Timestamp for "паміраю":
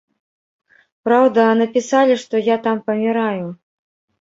2.91-3.47